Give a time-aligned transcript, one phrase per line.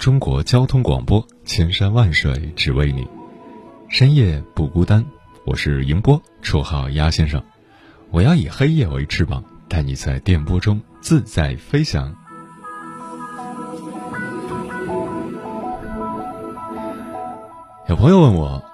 [0.00, 3.06] 中国交通广播，千山万水只为你，
[3.90, 5.04] 深夜不孤单。
[5.44, 7.44] 我是迎波，绰号鸭先生。
[8.10, 12.16] 我要以黑夜为翅膀，带你在电波中自在飞翔。
[17.86, 18.64] 有朋友问我，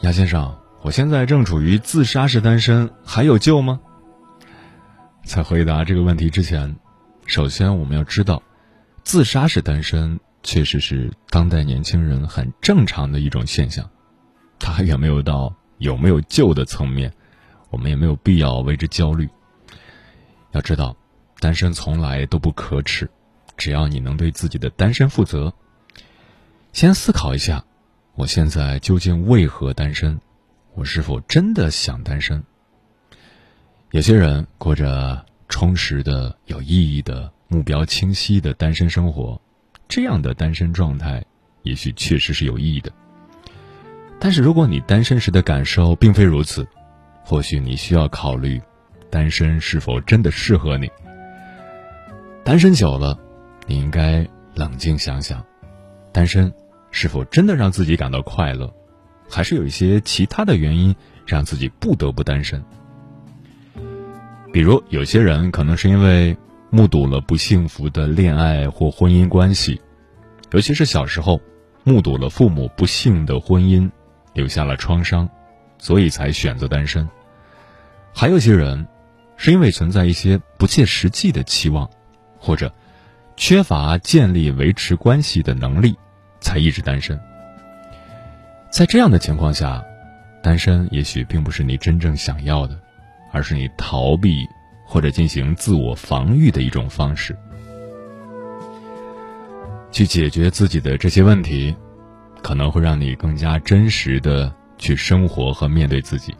[0.00, 3.78] 鸭先生，我现在正处于自杀式单身，还有救吗？
[5.26, 6.74] 在回答这个问题之前，
[7.26, 8.42] 首先我们要知道，
[9.04, 13.88] 自杀式单身确实是当代年轻人很正常的一种现象，
[14.58, 17.12] 它还远没有到有没有救的层面，
[17.70, 19.28] 我们也没有必要为之焦虑。
[20.52, 20.96] 要知道，
[21.40, 23.08] 单身从来都不可耻，
[23.56, 25.52] 只要你能对自己的单身负责。
[26.72, 27.64] 先思考一下。
[28.14, 30.20] 我现在究竟为何单身？
[30.74, 32.44] 我是否真的想单身？
[33.90, 39.40] 有些人过着充实的、有意义的、目标清晰的单身生活，
[39.94, 41.22] 这样的单身状态
[41.64, 42.90] 也许确实是有意义的。
[44.18, 46.66] 但是，如果你单身时的感受并非如此，
[47.22, 48.58] 或许你需要考虑，
[49.10, 50.90] 单身是否真的适合你。
[52.42, 53.18] 单身久了，
[53.66, 55.44] 你应该冷静想想，
[56.10, 56.50] 单身。
[56.90, 58.72] 是否真的让自己感到快乐，
[59.28, 60.94] 还是有一些其他的原因
[61.26, 62.64] 让自己不得不单身？
[64.54, 66.34] 比如，有些人可能是因为
[66.72, 69.80] 目睹了不幸福的恋爱或婚姻关系，
[70.50, 71.38] 尤其是小时候
[71.84, 73.88] 目睹了父母不幸的婚姻，
[74.32, 75.28] 留下了创伤，
[75.78, 77.06] 所以才选择单身。
[78.12, 78.88] 还有些人
[79.36, 81.88] 是因为存在一些不切实际的期望，
[82.38, 82.74] 或者
[83.36, 85.94] 缺乏建立维持关系的能力。
[86.44, 87.16] 才一直单身。
[88.68, 89.80] 在这样的情况下，
[90.42, 92.76] 单身也许并不是你真正想要的，
[93.32, 94.44] 而是你逃避
[94.92, 97.34] 或者进行自我防御的一种方式。
[99.90, 101.74] 去解决自己的这些问题，
[102.42, 106.34] 可能会让你更加真实的去生活和面对自己。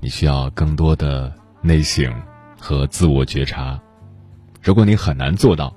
[0.00, 2.12] 你需要更多的内省
[2.58, 3.80] 和自我觉察。
[4.60, 5.72] 如果你很难做到，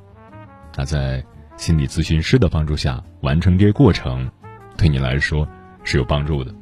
[0.75, 1.23] 那在。
[1.57, 4.29] 心理咨询师的帮助下完成这个过程，
[4.75, 5.47] 对你来说
[5.85, 6.53] 是有帮助的。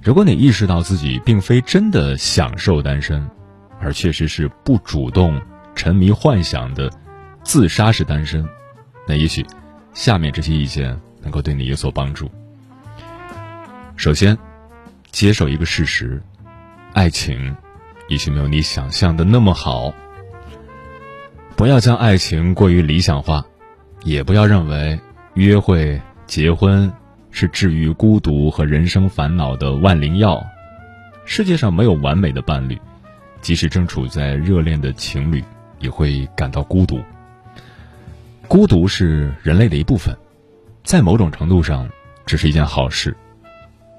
[0.00, 3.28] 如果你意识到自己并非真的享受单身，
[3.80, 5.40] 而确实是不主动、
[5.74, 6.90] 沉迷幻想的
[7.42, 8.46] 自杀式单身，
[9.06, 9.44] 那也许
[9.94, 12.30] 下面这些意见能够对你有所帮助。
[13.96, 14.36] 首先，
[15.10, 16.22] 接受一个事实：
[16.92, 17.56] 爱情
[18.08, 19.92] 也许没有你想象的那么好。
[21.56, 23.44] 不要将爱情过于理想化。
[24.02, 24.98] 也不要认为
[25.34, 26.90] 约会、结婚
[27.30, 30.42] 是治愈孤独和人生烦恼的万灵药。
[31.26, 32.80] 世界上没有完美的伴侣，
[33.40, 35.42] 即使正处在热恋的情侣
[35.78, 37.00] 也会感到孤独。
[38.48, 40.16] 孤独是人类的一部分，
[40.84, 41.88] 在某种程度上，
[42.26, 43.16] 这是一件好事。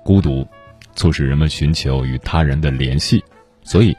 [0.03, 0.47] 孤独
[0.95, 3.23] 促使人们寻求与他人的联系，
[3.63, 3.95] 所以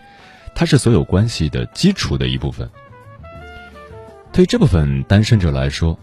[0.55, 2.69] 它是所有关系的基础的一部分。
[4.33, 5.99] 对这部分单身者来说，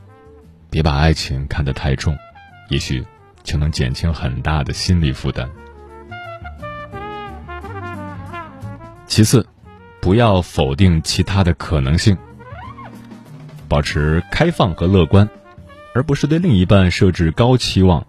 [0.70, 2.18] 别把爱情看得太重，
[2.70, 3.06] 也许
[3.44, 5.50] 就能减轻很大的心理负担。
[9.10, 9.46] 其次，
[10.00, 12.16] 不要否定其他的可能性，
[13.68, 15.28] 保持开放和乐观，
[15.96, 18.06] 而不是对另一半设置高期望。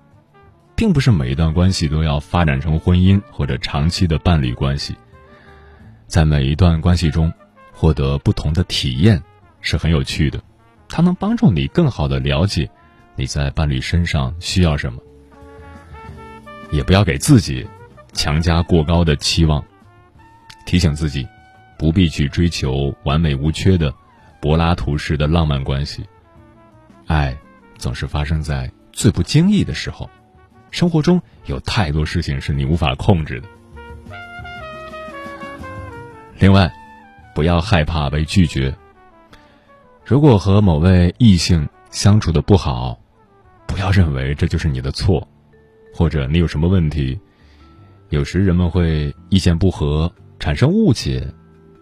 [0.76, 4.94] 并不是每一段关系都要发展成婚姻或者长期的伴侣关系，
[6.06, 7.30] 在每一段关系中
[7.72, 9.22] 获得不同的体验。
[9.60, 10.40] 是很有趣的，
[10.88, 12.70] 它能帮助你更好的了解
[13.14, 15.02] 你在伴侣身上需要什么。
[16.70, 17.66] 也不要给自己
[18.14, 19.62] 强加过高的期望，
[20.70, 21.26] 提醒自己
[21.76, 23.92] 不必去追求完美无缺的
[24.40, 26.06] 柏拉图式的浪漫关系。
[27.08, 27.36] 爱
[27.76, 30.08] 总是发生在最不经意的时候。
[30.70, 33.48] 生活中有太多事情是你无法控制的。
[36.38, 36.72] 另外，
[37.34, 38.72] 不要害怕被拒绝。
[40.04, 42.96] 如果和某位异性相处的不好，
[43.66, 45.26] 不要认为这就是你的错，
[45.92, 47.18] 或者你有什么问题。
[48.10, 51.24] 有时人们会意见不合，产生误解，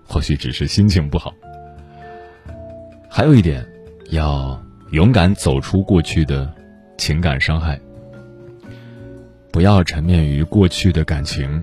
[0.05, 1.33] 或许只是心情不好。
[3.09, 3.67] 还有一点，
[4.11, 4.61] 要
[4.91, 6.53] 勇敢走出过去的
[6.99, 7.81] 情感伤害。
[9.53, 11.63] 不要沉湎于过去的感情，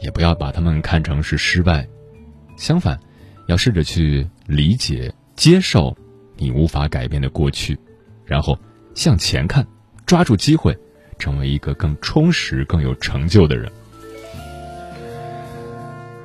[0.00, 1.86] 也不要把他们看成是失败。
[2.56, 2.98] 相反，
[3.46, 5.94] 要试着去理解、接受
[6.36, 7.78] 你无法改变的过去，
[8.24, 8.58] 然后
[8.94, 9.66] 向前看，
[10.06, 10.76] 抓住机会，
[11.18, 13.70] 成为一个更充实、更有成就的人。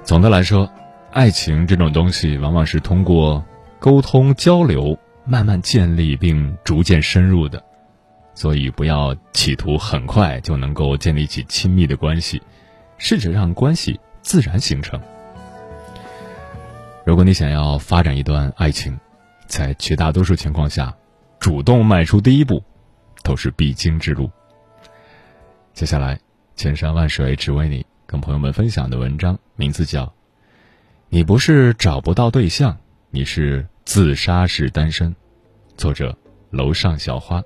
[0.03, 0.69] 总的来说，
[1.11, 3.43] 爱情这种东西往往是通过
[3.79, 7.63] 沟通交流慢慢建立并逐渐深入的。
[8.33, 12.41] 所以，不要企图很快就能够建立起亲密的关系，
[12.97, 14.99] 试着让关系自然形成。
[17.05, 18.97] 如果你想要发展一段爱情，
[19.47, 20.95] 在绝大多数情况下，
[21.39, 22.63] 主动迈出第一步，
[23.21, 24.29] 都是必经之路。
[25.73, 26.19] 接下来，
[26.55, 30.05] 千山万水只为你，跟朋友们分享的文章名字叫
[31.07, 32.77] 《你不是找不到对象，
[33.09, 35.09] 你是自杀式单身》，
[35.77, 36.13] 作者
[36.49, 37.41] 楼上小花。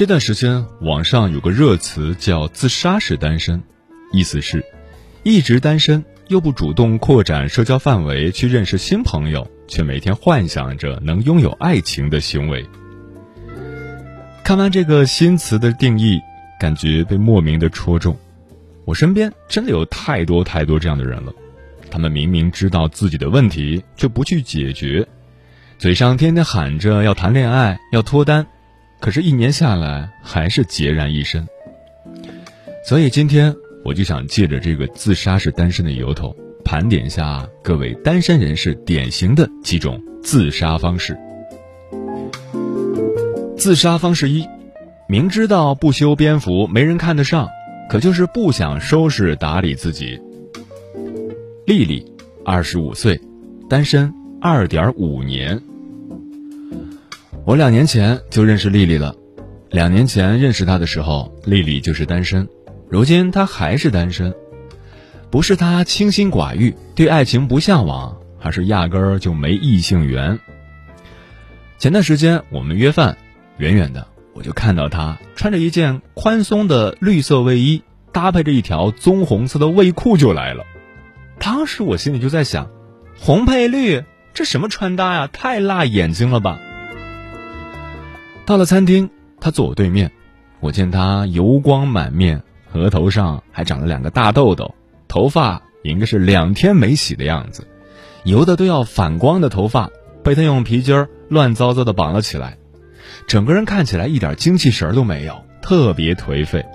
[0.00, 3.62] 这段时间，网上有个热词叫“自杀式单身”，
[4.14, 4.64] 意思是，
[5.24, 12.66] 一直单身又不主动扩展社交范围去认识新朋友，却每天幻想着能拥有爱情的行为。
[14.42, 16.18] 看完这个新词的定义，
[16.58, 18.16] 感觉被莫名的戳中。
[18.86, 21.32] 我身边真的有太多太多这样的人了，
[21.90, 25.06] 他们明明知道自己的问题，却不去解决，
[25.76, 28.46] 嘴上天天喊着要谈恋爱，要脱单。
[29.00, 31.46] 可是，一年下来还是孑然一身。
[32.86, 41.18] 所以今天我就想借着这个自杀式单身的由头，盘点一下各位单身人士典型的几种自杀方式。
[43.56, 44.46] 自杀方式一：
[45.08, 47.48] 明知道不修边幅没人看得上，
[47.88, 50.20] 可就是不想收拾打理自己。
[51.66, 52.04] 丽丽，
[52.44, 53.20] 二十五岁，
[53.68, 55.62] 单身二点五年。
[57.46, 59.14] 我两年前就认识丽丽了，
[59.70, 62.46] 两年前认识她的时候，丽丽就是单身，
[62.88, 64.32] 如今她还是单身，
[65.30, 70.38] 不是她清心寡欲，对爱情不向往，而是压根儿就没异性缘。
[71.78, 73.16] 前段时间我们约饭，
[73.56, 77.82] 远远的我就看到她穿着一件宽松的绿色卫衣，
[78.12, 80.64] 搭配着一条棕红色的卫裤就来了，
[81.40, 82.70] 当时我心里就在想，
[83.18, 84.04] 红配绿，
[84.34, 86.60] 这什么穿搭呀，太辣眼睛了吧。
[88.46, 89.10] 到了餐厅，
[89.40, 90.10] 他坐我对面，
[90.58, 92.42] 我见他油光满面，
[92.72, 94.74] 额头上还长了两个大痘痘，
[95.06, 97.68] 头发应该是两天没洗的样子，
[98.24, 99.90] 油的都要反光的头发
[100.24, 102.58] 被他用皮筋儿乱糟糟的绑了起来，
[103.28, 106.66] 整个人看起来一点精气神都没有，特别颓废。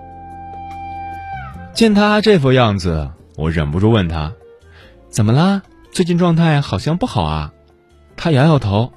[1.73, 4.31] 见他这副样子，我忍不住问他
[5.11, 5.61] ：“怎么啦？
[5.91, 7.51] 最近状态好像不好啊？”
[8.15, 8.93] 他摇摇头：“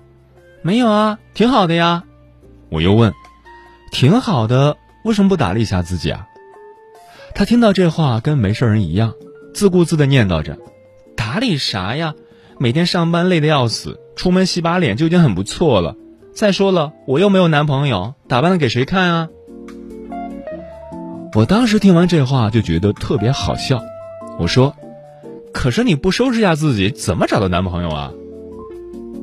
[0.63, 2.05] 没有啊，挺好的呀。”
[2.71, 3.13] 我又问
[3.91, 6.27] ：“挺好的，为什么不打理一下自己啊？”
[7.35, 9.15] 他听到这话跟没事人一样，
[9.55, 10.59] 自顾自的念叨着
[11.17, 12.15] ：“打理啥呀？
[12.59, 15.97] 每天上班累得要死，出门洗把脸就已经很不错了。
[16.35, 19.29] 再说了，我又没有男朋友，打扮的给谁看啊？”
[21.35, 23.83] 我当时听完这话就觉得特别好笑，
[24.39, 24.75] 我说
[25.53, 28.13] ：“可是你不收拾下自己，怎么找到男朋友啊？”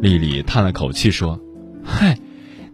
[0.02, 1.40] 丽丽叹了口气说
[1.84, 2.18] ：“嗨。”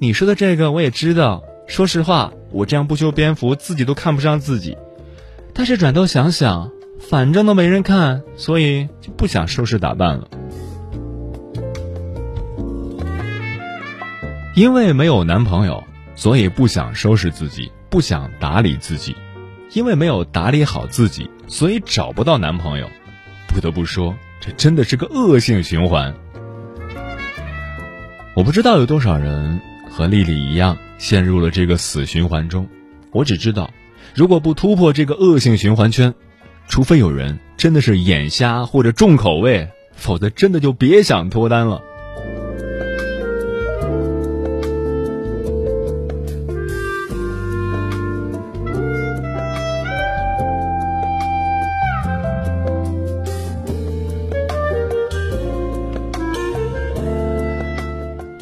[0.04, 1.44] 你说的这个我也知道。
[1.68, 4.76] 说实话，我这样不修边幅，自己都看不上自己。
[5.54, 10.28] 但是转头想想，反正都没人看，所以就不想收拾打扮了。
[14.56, 15.84] 因为没有男朋友，
[16.16, 19.16] 所以不想收拾自己，不想打理自己。
[19.72, 22.90] 因为没有打理好自己，所以找不到男朋友。
[23.48, 26.16] 不得不说，这真的是个恶性循环。
[28.34, 29.62] 我不知道有多少人。
[29.92, 32.68] 和丽丽一样陷入了这个死循环中。
[33.12, 33.70] 我只知道，
[34.16, 36.14] 如果不突破这个恶性循环圈，
[36.68, 41.82] 除非有人真的是眼瞎或者重口味，否则真的就别想脱单了。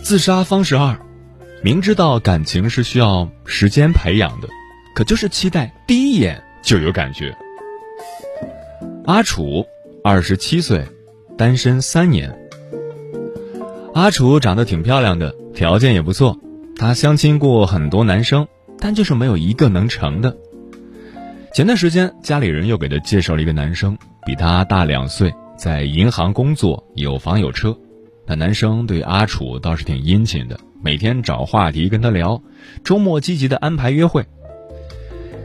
[0.03, 0.99] 自杀方式二，
[1.61, 4.47] 明知道感情是需要时间培养的，
[4.95, 7.35] 可就是期待第一眼就有感觉。
[9.05, 9.65] 阿楚，
[10.01, 10.85] 二十七岁，
[11.37, 12.33] 单身三年。
[13.93, 16.39] 阿楚长得挺漂亮的，条件也不错，
[16.77, 18.47] 她相亲过很多男生，
[18.79, 20.37] 但就是没有一个能成的。
[21.53, 27.77] 前段时间家里人又给她介绍了一个男生，比她大两岁，在银行工作，有房有车。
[28.25, 32.41] 那男生对阿楚倒是挺殷勤的，每天找话题跟他聊，
[32.83, 34.25] 周末积极的安排约会。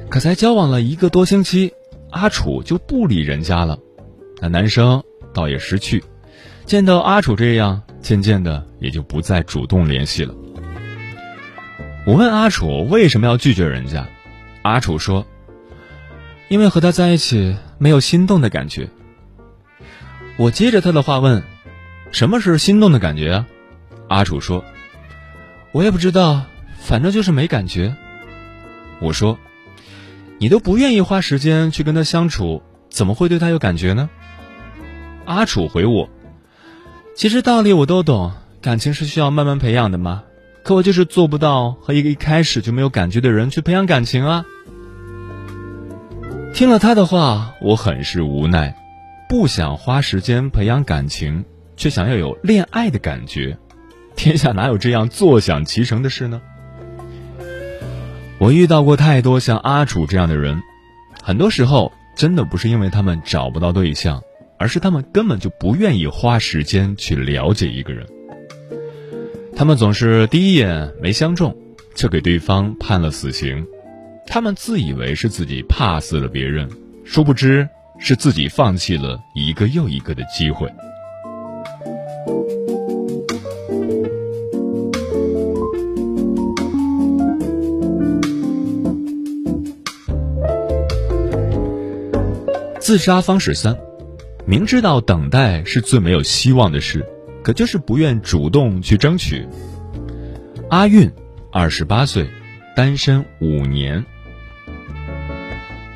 [0.08, 1.72] 可才交往了一个多星期，
[2.10, 3.78] 阿楚就不理人家了，
[4.40, 6.04] 那男生倒也识趣，
[6.66, 10.34] 见到阿楚这样，渐渐的也就不再主动联系了。
[12.06, 14.06] 我问阿楚为什么要拒绝人家，
[14.62, 15.26] 阿楚说
[16.48, 18.88] ：“因为和他在一起没有心动的感觉。”
[20.36, 21.42] 我接着他的话问。
[22.12, 23.46] 什么是心动的感觉啊？
[24.08, 24.64] 阿楚说
[25.74, 26.44] ：“我也不知道，
[26.78, 27.96] 反正就是没感觉。”
[29.02, 29.36] 我说
[30.38, 34.08] ：“你都不愿意花时间去跟他相处，怎么会对他有感觉呢？”
[35.26, 36.08] 阿楚回我
[37.16, 40.22] ：“其实道理我都懂，感情是需要慢慢培养的嘛。
[40.62, 44.44] 可我就是做不到和一个一开始就没有感觉的人去培养感情啊。”
[46.54, 48.76] 听了他的话，我很是无奈，
[49.28, 51.44] 不想花时间培养感情。
[51.76, 53.58] 却想要有恋爱的感觉，
[54.16, 56.40] 天下哪有这样坐享其成的事呢？
[58.38, 60.60] 我遇到过太多像阿楚这样的人，
[61.22, 64.22] 很多时候真的不是因为他们找不到对象，
[64.58, 68.06] 而是他们根本就不愿意花时间去了解一个人。
[69.56, 71.56] 他们总是第一眼没相中，
[71.94, 73.64] 就给对方判了死刑。
[74.26, 76.68] 他们自以为是自己怕死了别人，
[77.04, 77.68] 殊不知
[77.98, 80.68] 是自己放弃了一个又一个的机会。
[92.84, 93.78] 自杀方式三，
[94.44, 97.02] 明知道等待是最没有希望的事，
[97.42, 99.48] 可就是不愿主动去争取。
[100.68, 101.10] 阿韵，
[101.50, 102.28] 二十八岁，
[102.76, 104.04] 单身五年。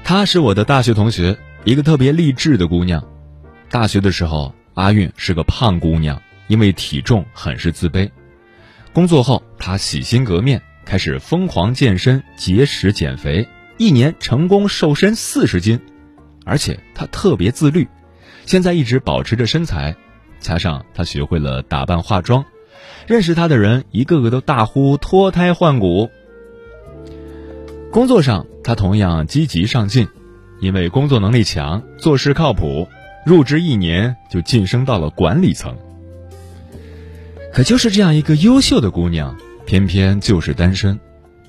[0.02, 3.06] 她是我的大学同学，一个特别励志的姑娘。
[3.68, 8.08] 大学的时候，阿韵是个胖姑娘，因为体重很是自卑。
[8.94, 15.78] 工作后，她洗心革面，开始疯狂健身、节食减肥，一年成功瘦身四十斤。
[16.48, 17.86] 而且她特别自律，
[18.46, 19.94] 现在一直保持着身材，
[20.40, 22.44] 加上她学会了打扮化妆，
[23.06, 26.08] 认识她的人一个个都大呼脱胎换骨。
[27.92, 30.08] 工作上她同样积极上进，
[30.60, 32.88] 因为工作能力强，做事靠谱，
[33.26, 35.76] 入职一年就晋升到了管理层。
[37.52, 39.36] 可就是这样一个优秀的姑娘，
[39.66, 40.98] 偏偏就是单身。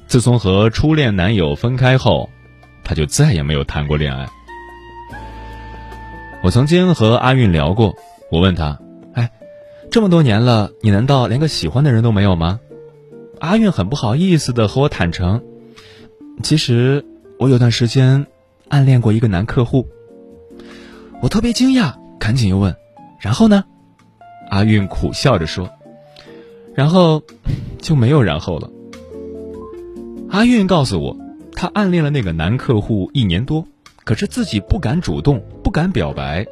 [0.07, 2.29] 自从和初恋男友分开后，
[2.83, 4.27] 她就再也没有谈过恋爱。
[6.41, 7.95] 我曾经和阿韵聊过，
[8.31, 8.79] 我问她
[9.13, 9.29] ：“哎，
[9.91, 12.61] 这么多年了，你难道连个喜欢的人都没有吗？”
[13.39, 15.43] 阿韵很不好意思的和我坦诚
[16.41, 17.05] ：“其实
[17.37, 18.25] 我有段时间
[18.69, 19.87] 暗恋过一个男客户。”
[21.21, 22.73] 我特别惊讶，赶紧又问
[23.19, 23.65] ：“然后呢？”
[24.49, 25.69] 阿韵苦笑着说
[26.73, 27.21] ：“然后
[27.79, 28.69] 就没有然后了。”
[30.31, 31.17] 阿韵告诉我，
[31.53, 33.67] 她暗恋了那个男客户一年多。
[34.09, 36.43] 可是自己不敢主动，不敢表白，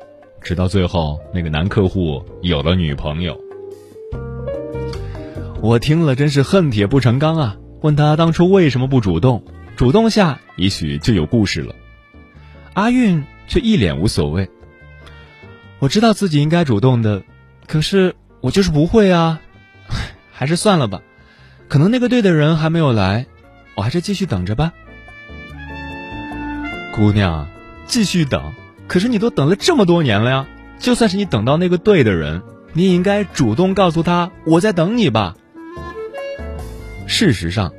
[0.43, 3.35] 直到最后那个男客户有了女朋友，
[5.59, 7.57] 我听了真是恨铁不成钢啊！
[7.81, 9.43] 问他当初为什么不主动，
[9.75, 11.73] 主动下也许就有故事了。
[12.75, 14.47] 阿韵却一脸无所谓。
[15.79, 17.23] 我知道自己应该主动的，
[17.65, 19.41] 可是我就是不会啊，
[20.31, 21.01] 还是算了吧，
[21.67, 23.25] 可能那个对的人还没有来，
[23.73, 24.73] 我还是继续等着吧。
[26.97, 27.47] 姑娘，
[27.85, 28.55] 继续等。
[28.87, 30.47] 可是你都等了这么多年了呀，
[30.79, 32.41] 就算是你等到那个对的人，
[32.73, 35.35] 你也应该主动告诉他我在等你吧。
[37.05, 37.71] 事实上，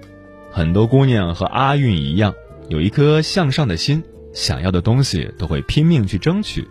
[0.53, 2.33] 很多姑娘和阿韵一样，
[2.69, 6.69] 有一颗向上的心，想要的东西都会拼命去争取，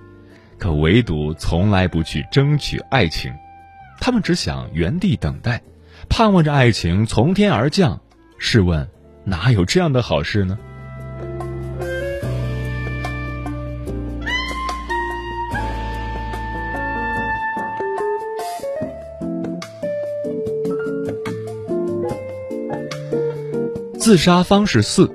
[0.58, 3.34] 可唯独从来不去争取爱情。
[4.00, 5.62] 她们只想原地等待，
[6.08, 8.00] 盼望着爱情从天而降。
[8.38, 8.88] 试问，
[9.26, 10.58] 哪有这样的好事呢？
[24.08, 25.12] 自杀方式四：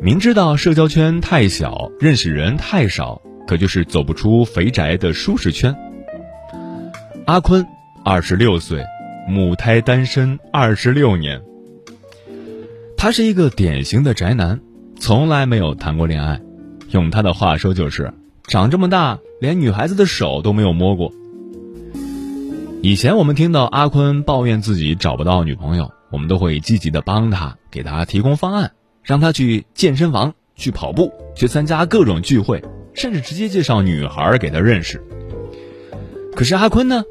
[0.00, 5.76] 明知道社交圈太小，认识人太少，可就是走不出肥宅的舒适圈。
[7.26, 7.66] 阿坤，
[8.02, 8.82] 二十六岁，
[9.28, 11.42] 母胎单身二十六年。
[12.96, 14.58] 他是一个典型的宅男，
[14.98, 16.40] 从来没有谈过恋爱。
[16.92, 18.10] 用他的话说，就是
[18.44, 21.12] 长这么大连女孩子的手都没有摸过。
[22.84, 27.56] 以前我们听到阿坤抱怨自己找不到女朋友，我们都会积极的帮他。
[27.70, 28.72] 给他提供方案，
[29.02, 32.62] 让他去健身房、去跑步、去参加各种聚会，
[32.92, 35.02] 甚至直接介绍女孩给他认识。
[36.36, 37.04] 可是阿坤呢，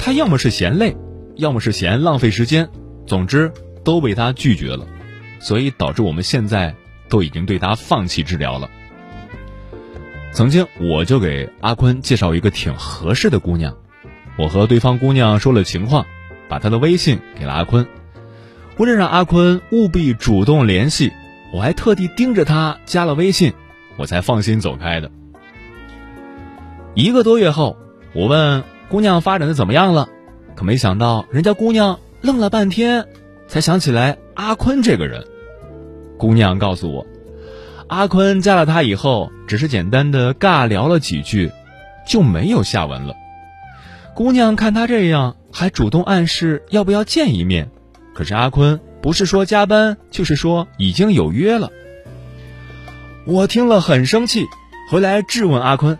[0.00, 0.96] 他要么是嫌累，
[1.36, 2.68] 要么是嫌浪费时间，
[3.06, 3.52] 总之
[3.84, 4.84] 都被他拒绝了，
[5.38, 6.74] 所以导致我们现在
[7.08, 8.68] 都已经对他放弃治疗了。
[10.32, 13.76] 曾经我就给阿坤介绍一个挺合适的姑娘，
[14.36, 16.06] 我和对方姑娘说了情况，
[16.48, 17.86] 把她的微信给了阿坤。
[18.76, 21.12] 为了让阿坤务必主动联系，
[21.52, 23.52] 我还特地盯着他加了微信，
[23.96, 25.10] 我才放心走开的。
[26.94, 27.76] 一个多月后，
[28.12, 30.08] 我问姑娘发展的怎么样了，
[30.56, 33.06] 可没想到人家姑娘愣了半天，
[33.46, 35.24] 才想起来阿坤这个人。
[36.18, 37.06] 姑娘告诉我，
[37.86, 41.52] 阿坤加了她以后，只是简单的尬聊了几句，
[42.08, 43.14] 就没有下文了。
[44.14, 47.70] 姑娘看他这样，还主动暗示要不要见一面。
[48.14, 51.70] 可是阿坤不是说加班，就是说已经有约了。
[53.26, 54.44] 我听了很生气，
[54.88, 55.98] 回来质问阿坤：“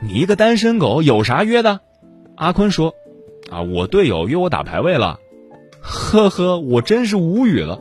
[0.00, 1.80] 你一个单身狗有啥约的？”
[2.34, 2.94] 阿坤说
[3.52, 5.18] ：“啊，我队友约我打排位了。”
[5.82, 7.78] 呵呵，我真是无语了。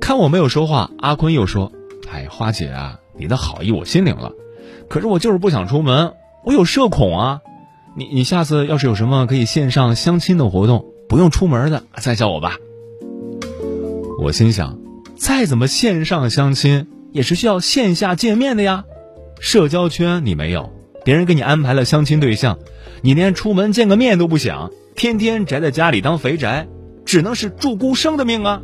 [0.00, 1.72] 看我没有说话，阿坤又说
[2.12, 4.32] ：“哎，花姐啊，你的好意我心领了，
[4.88, 7.40] 可是我就是不想出门，我有社恐啊。
[7.98, 12.58] 你你下次要是有什么可以线上相亲的活动。”不用出门的，再叫我吧。
[14.20, 14.78] 我心想，
[15.16, 18.84] 再怎么线上相亲，也是需要线下见面的呀。
[19.40, 20.70] 社交圈你没有，
[21.06, 22.58] 别人给你安排了相亲对象，
[23.00, 26.68] 你连出门见个面都不想，天天宅在家里当肥宅，
[27.06, 28.60] 只能是祝孤生的命啊。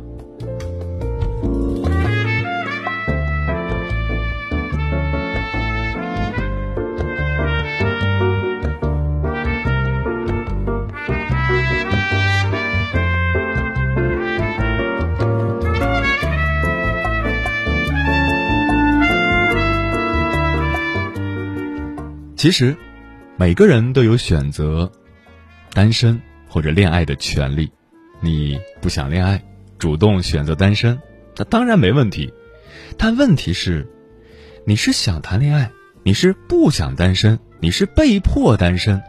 [22.45, 22.77] 其实，
[23.37, 24.91] 每个人都有选择
[25.73, 27.71] 单身或者恋爱的权利。
[28.21, 29.43] 你不想恋爱，
[29.79, 31.01] 主动选择单身，
[31.35, 32.31] 那当然没问题。
[32.99, 33.91] 但问题是，
[34.63, 35.71] 你是想谈恋爱，
[36.03, 39.01] 你是不想单身，你是被迫单身。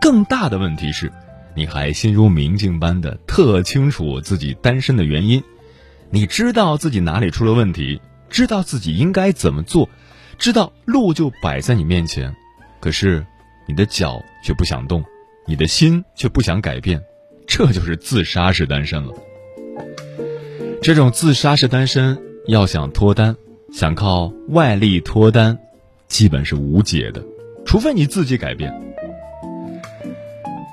[0.00, 1.12] 更大的问题是，
[1.54, 5.44] 你还心如明镜般的特清楚自己单身的原因，
[6.08, 8.00] 你知道自己哪里出了问题，
[8.30, 9.90] 知道自己应该怎么做，
[10.38, 12.34] 知道路就摆在你面前。
[12.84, 13.24] 可是，
[13.64, 15.02] 你的脚却不想动，
[15.46, 17.02] 你的心却不想改变，
[17.46, 19.14] 这就是自杀式单身了。
[20.82, 23.34] 这种自杀式单身，要想脱单，
[23.72, 25.58] 想靠外力脱单，
[26.08, 27.24] 基本是无解的，
[27.64, 28.70] 除非你自己改变。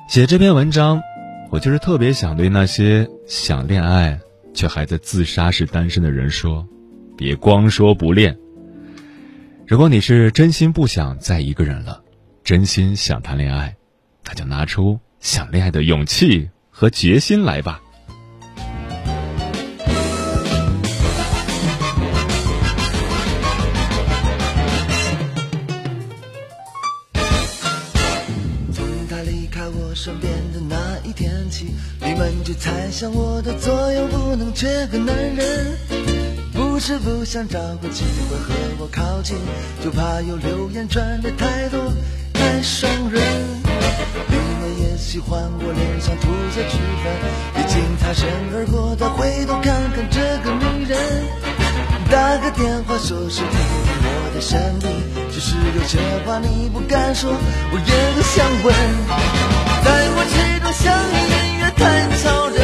[0.10, 1.02] 写这篇文章，
[1.50, 4.20] 我就是特别想对那些想恋爱
[4.54, 6.68] 却还在自杀式单身的人说：
[7.16, 8.38] 别光说不练。
[9.72, 12.04] 如果你是真心不想再一个人了，
[12.44, 13.74] 真心想谈恋爱，
[14.26, 17.80] 那就拿出想恋爱的勇气和决心来吧。
[28.74, 31.68] 从他离开我身边的那一天起，
[32.02, 35.91] 你们就猜想我的左右不能缺个男人。
[36.84, 39.38] 是不想找个机会和我靠近，
[39.84, 41.80] 就怕有流言传的太多
[42.34, 43.22] 太伤人。
[44.28, 47.14] 你们也喜欢我脸上涂下脂粉，
[47.54, 50.98] 毕竟擦身而过的回头看看这个女人。
[52.10, 53.60] 打个电话说是听
[54.02, 54.90] 我的声音，
[55.32, 58.74] 只是有些话你不敢说，我也不想问。
[59.86, 62.58] 在我心中像音乐太吵人，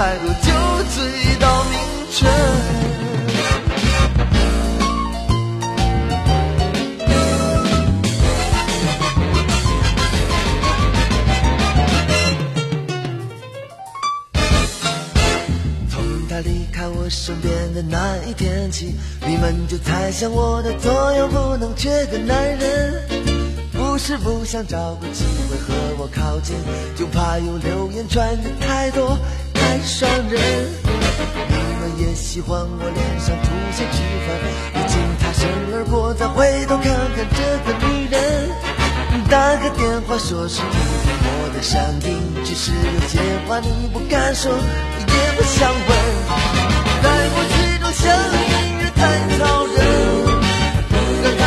[0.00, 0.50] 太多酒
[0.94, 1.78] 醉到明
[2.10, 2.26] 晨。
[15.90, 18.94] 从他离开我身边的那一天起，
[19.26, 23.02] 你们就猜想我的左右不能缺个男人。
[23.72, 26.56] 不是不想找个机会和我靠近，
[26.96, 29.18] 就怕有流言传的太多
[29.70, 30.34] 太伤人。
[31.46, 34.28] 你们也喜欢我脸上凸显脂肪，
[34.74, 38.18] 已经擦身而过，再回头看看这个女人。
[39.30, 45.88] 打个电话说是你听我的声音，只是有些话你不敢说，也不想问。
[47.00, 48.10] 在我心中像
[48.50, 49.06] 音乐太
[49.38, 49.78] 吵人，
[50.90, 50.94] 不
[51.38, 51.46] 敢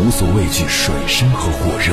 [0.00, 1.92] 无所畏惧水深和火热，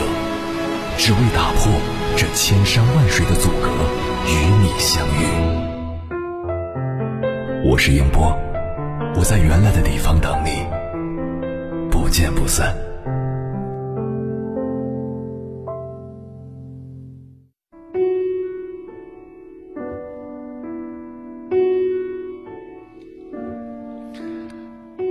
[0.96, 1.72] 只为打破
[2.16, 3.68] 这千山万水的阻隔，
[4.28, 5.26] 与你相遇。
[7.68, 8.38] 我是英波，
[9.16, 10.64] 我在原来的地方等你，
[11.90, 12.76] 不见不散。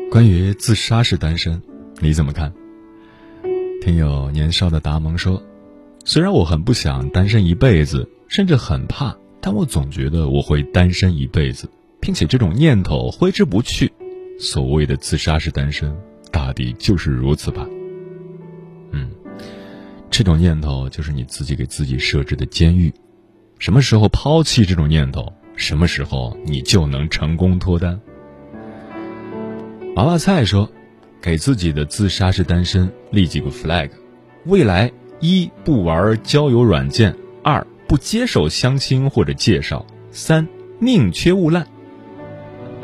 [0.09, 1.61] 关于自杀式单身，
[1.99, 2.53] 你怎么看？
[3.85, 5.43] 听友年少的达蒙说
[6.07, 11.69] ：“虽然我很不想单身一辈子，甚至很怕，但我总觉得我会单身一辈子，
[12.01, 13.93] 并且这种念头挥之不去。
[14.41, 15.95] 所谓的自杀式单身，
[16.33, 17.69] 大抵就是如此吧。”
[18.93, 19.11] 嗯，
[20.11, 22.91] 这种念头就是你自己给自己设置的监狱。
[23.59, 28.01] 什么时候抛弃这种念头，什么时候你就能成功脱单。
[29.97, 30.73] 娃娃菜说
[31.25, 33.89] ：“给自己的自杀式单身立几个 flag，
[34.45, 40.47] 未来一不玩交友软件，二不接受相亲或者介绍，三
[40.79, 41.67] 宁缺毋滥。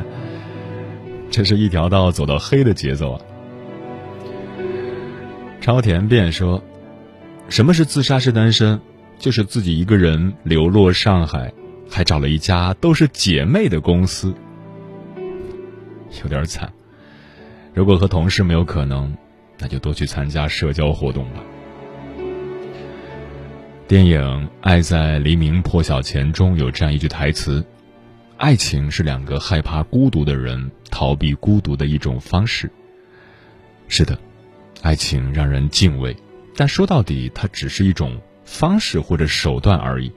[1.31, 3.21] ”这是一条道走到黑的节奏啊！
[5.61, 6.65] 超甜便说
[7.51, 8.81] ：“什么是自杀式单身？
[9.19, 11.53] 就是自己一个人流落上海，
[11.91, 14.33] 还找了一家都是姐妹的公司，
[16.23, 16.73] 有点惨。”
[17.73, 19.17] 如果和同事没有可能，
[19.59, 21.41] 那就多去参加社交活动吧。
[23.87, 24.21] 电影
[24.61, 27.65] 《爱在黎明破晓前》中有这样一句台词
[28.39, 32.71] ：“爱情是两个害怕孤独的人逃避孤独的一种方式。”
[33.89, 34.19] 是的，
[34.83, 36.17] 爱情让人敬畏，
[36.57, 40.13] 但说到底，它只是一种方式或者手段而已。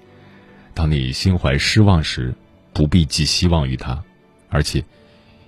[0.76, 2.34] 当你心怀失望时，
[2.74, 4.04] 不必寄希望于他，
[4.50, 4.84] 而且，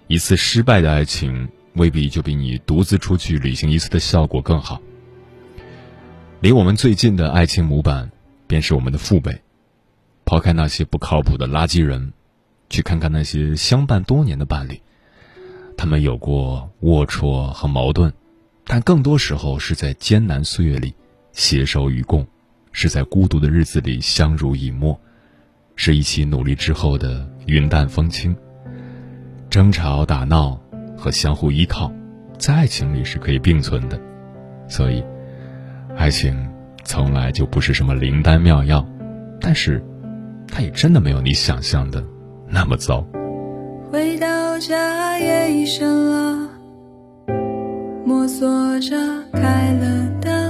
[0.07, 4.81] 一次失败的爱情未必就比你独自出去旅行一次的效果更好。
[6.41, 8.11] 离我们最近的爱情模板，
[8.47, 9.41] 便是我们的父辈。
[10.25, 12.13] 抛开那些不靠谱的垃圾人，
[12.69, 14.81] 去看看那些相伴多年的伴侣，
[15.77, 18.11] 他们有过龌龊和矛盾。
[18.65, 20.95] 但更多时候是在艰难岁月里
[21.31, 22.25] 携手与共，
[22.71, 24.99] 是在孤独的日子里相濡以沫，
[25.75, 28.35] 是一起努力之后的云淡风轻。
[29.47, 30.59] 争吵打闹
[31.05, 31.91] 和相互依靠，
[32.39, 34.01] 在爱情里是可以并存的。
[34.67, 35.03] 所以，
[35.95, 36.35] 爱情
[36.83, 38.83] 从来就不是什么灵丹妙药，
[39.39, 39.79] 但是，
[40.47, 42.03] 它也真的没有你想象的
[42.49, 43.05] 那么糟。
[43.91, 46.49] 回到家夜已深了。
[48.03, 48.47] 摸索
[48.79, 48.97] 着
[49.31, 50.44] 开了灯，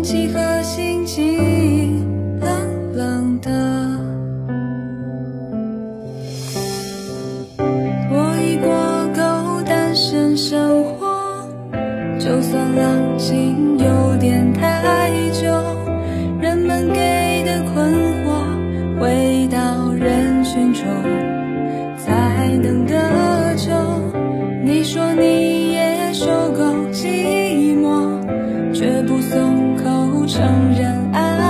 [0.00, 0.59] 空气和
[29.20, 31.49] 松口承认爱。